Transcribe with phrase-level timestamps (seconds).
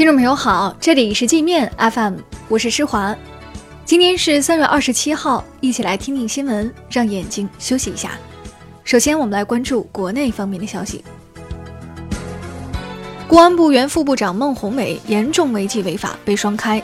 [0.00, 2.14] 听众朋友好，这里是界面 FM，
[2.48, 3.14] 我是施华。
[3.84, 8.12] 今天是三月二十七号，一起来听听新闻，让眼睛休息一下。
[8.82, 11.04] 首先，我们来关注国内方面的消息。
[13.28, 16.82] 公安部原副部长孟宏伟严重违纪违法被双开。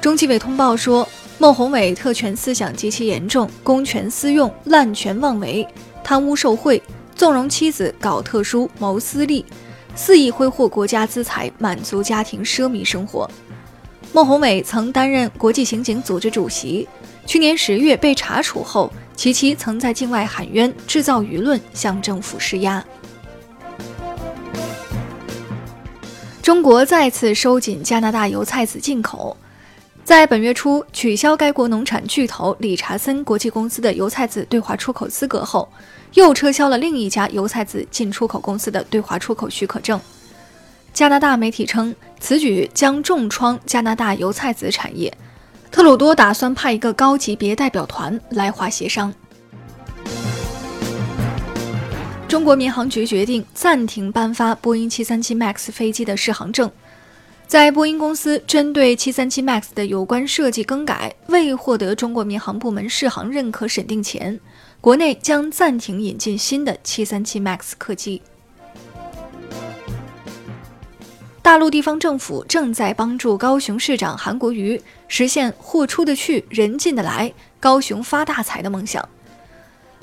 [0.00, 1.08] 中纪委通报说，
[1.38, 5.66] 孟宏伟特权思想极其严重，公权私用、滥权妄为、
[6.04, 6.80] 贪污受贿，
[7.16, 9.44] 纵容妻子搞特殊、谋私利。
[9.96, 13.28] 肆意挥霍国家资财，满足家庭奢靡生活。
[14.12, 16.86] 孟宏伟曾担任国际刑警组织主席，
[17.24, 22.84] 去年十月被查处后，其妻曾在境外喊冤，制造舆论，向政府施压。
[26.42, 29.36] 中国再次收紧加拿大油菜籽进口，
[30.06, 35.68] 在本月初取消该国农产巨头理查森国际公司的油菜籽对华出口资格后。
[36.14, 40.00] 又撤销了另一家油菜籽进出口公司的对华出口许可证。
[40.92, 45.12] 加拿大媒体称，此举将重创加拿大油菜籽产业。
[45.72, 49.12] 特鲁多打算派一个高级别代表团来华协商。
[52.28, 56.70] 中国民航局决定暂停颁发波音737 MAX 飞机的适航证。
[57.46, 64.40] 在波音公司针对737 MAX 的有关设计更改未获得中国民航部门适航认可审定前。
[64.80, 68.20] 国内将暂停引进新的737 MAX 客机。
[71.40, 79.08] 大陆地方政府正在帮助高雄市长韩国瑜实现“货出得去，人进得来，高雄发大财”的梦想。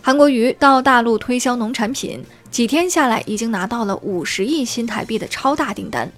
[0.01, 6.09] 韩国瑜到大陆推销农产品，几天下来已经拿到了五十亿新台币的超大订单。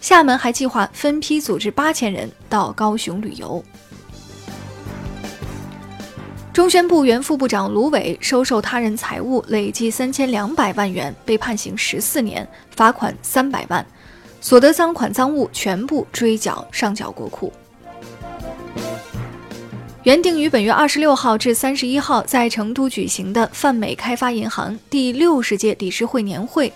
[0.00, 3.62] 厦门还计划分批组织八千人到高雄旅游。
[6.52, 13.86] 中宣部原副部长卢伟收受他人财物累计三千两百万元，被判刑十四年，罚款三百万，
[14.40, 17.52] 所得赃款赃物全部追缴上缴国库。
[20.02, 26.72] 原定于本月二十六号至三十一号在成都举行的泛美开发银行第六十届理事会年会，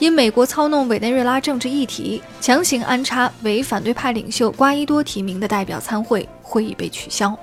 [0.00, 7.38] 因美国操弄委内瑞拉政治议题，强行安插为反对派领袖瓜伊多提名的代表参会，会议被取消。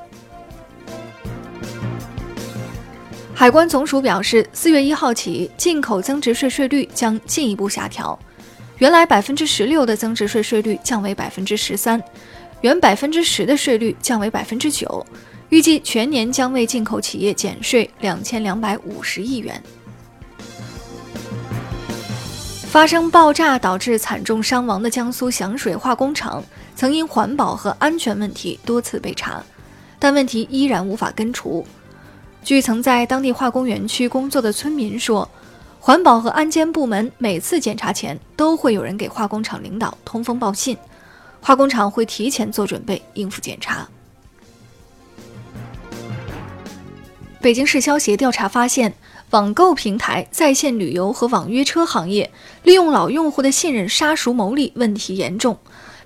[3.31, 8.17] 海关总署表示，四月一号起，进口增值税税率将进一步下调，
[8.79, 12.03] 原来百分之十六的增值税税率降为百分之十三，
[12.61, 15.05] 原百分之十的税率降为百分之九，
[15.49, 19.61] 预计全年将为进口企业减税两千两百五十亿元。
[22.69, 26.43] 发生爆炸导致惨重伤亡的江苏响水化工厂，
[26.75, 29.41] 曾因环保和安全问题多次被查，
[29.97, 31.65] 但问题依然无法根除。
[32.43, 35.27] 据曾在当地化工园区工作的村民说，
[35.79, 40.77] 环保和安监部门每次检查前都会有人给化工厂领导通风报信，
[41.41, 43.87] 化工厂会提前做准备应付检查。
[47.39, 48.93] 北京市消协调查发现，
[49.31, 52.31] 网购平台、在线旅游和网约车行业
[52.63, 55.57] 利用老用户的信任杀熟牟利问题严重。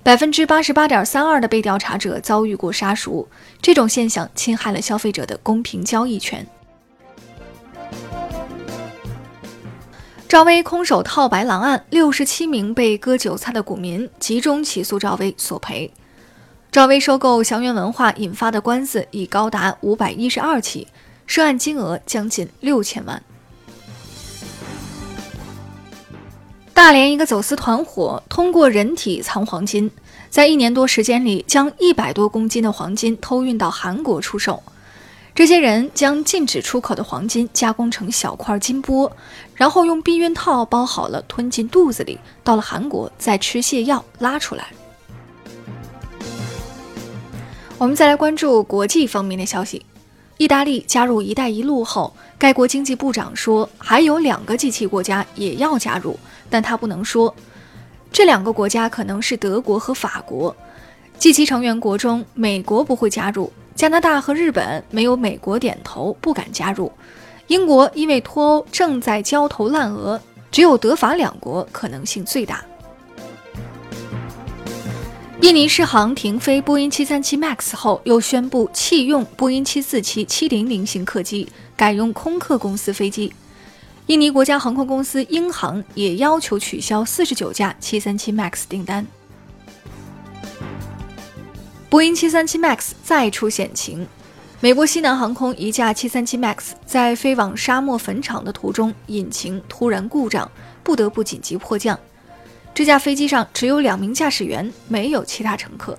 [0.02, 3.28] 百分之八十八点三二的被调查者遭遇过杀熟，
[3.62, 6.48] 这种现象侵害了消费者的公平交易权。
[10.28, 15.92] 赵薇空手套白狼案，六十七名被割韭菜的股民集中起诉赵薇索赔。
[16.72, 20.88] 赵薇收购祥源文化引发的官司已高达五百一十二起，
[21.31, 23.24] 涉案金额将近六千万。
[26.74, 29.90] 大连一个走私团伙通过人体藏黄金，
[30.30, 34.62] 在一年多时间里，将一百多公斤的黄金偷运到韩国出售。
[35.34, 39.09] 这些人将禁止出口的黄金加工成小块金箔，
[39.56, 44.68] 然后用避孕套包好了吞进肚子里，到了韩国再吃泻药拉出来。
[47.78, 49.86] 我们再来关注国际方面的消息。
[50.41, 56.18] 意大利加入“一带一路”后，该国经济部长说，还有两个 G7 国家也要加入，
[56.50, 57.31] 但他不能说。
[58.12, 60.56] 这两个国家可能是德国和法国。
[61.19, 66.92] G7 成员国中，美国不会加入，加拿大和日本没有美国点头，不敢加入。
[67.45, 70.19] 英国因为脱欧正在焦头烂额，
[70.50, 72.66] 只有德法两国可能性最大。
[75.42, 83.34] 印尼试航停飞波音737 MAX 后，又宣布弃用波音747-700型客机，改用空客公司飞机。
[84.06, 89.08] 印尼国家航空公司英航也要求取消49架737 MAX 订单。
[91.90, 94.08] 波音737 MAX 再出险情，
[94.60, 100.50] 美国西南航空一架737 MAX 在飞往沙漠坟场的途中，引擎突然故障，
[100.84, 102.00] 不得不紧急迫降。
[102.73, 105.97] 这架飞机上只有两名驾驶员，没有其他乘客。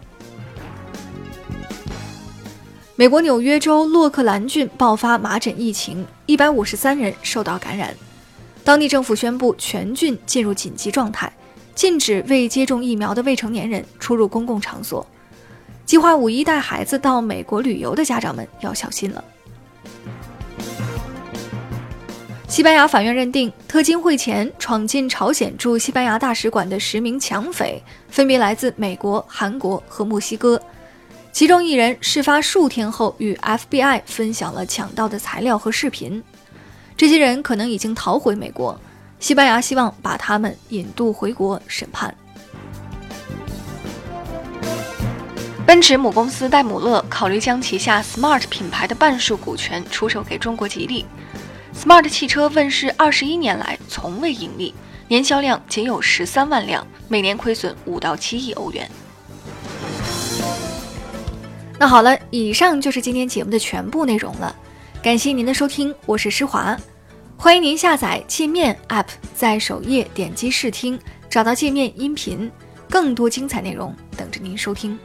[2.96, 7.94] 美国纽约州洛克兰郡爆发麻疹疫情，一百五十三人受到感染，
[8.64, 11.32] 当地政府宣布全郡进入紧急状态，
[11.74, 15.06] 禁止未接种疫苗的未成年人出入公共场所。
[15.84, 19.22] 计划五一带孩子到美国旅游的家长们要小心了。
[22.52, 30.60] 西班牙法院认定，特金会前闯进朝鲜驻西班牙大使馆的十名抢匪，分别来自美国、韩国和墨西哥。
[31.32, 36.22] 其中一人事发数天后与 FBI 分享了抢到的材料和视频，
[36.94, 38.78] 这些人可能已经逃回美国，
[39.19, 42.14] 西班牙希望把他们引渡回国审判。
[45.64, 51.06] 奔驰母公司戴姆勒考虑将旗下 Smart 品牌的半数股权出售给中国吉利。
[51.74, 54.74] Smart 汽车问世二十一年来从未盈利，
[55.08, 58.88] 年销量仅有十三万辆，每年亏损五到七亿欧元。
[61.78, 64.54] 那好了，以上就是今天节目的全部内容了。
[65.02, 66.78] 感谢您的收听，我是施华，
[67.36, 72.52] 欢迎您下载界面 App，在首页点击试听，找到界面音频，
[72.88, 74.96] 更多精彩内容等着您收听。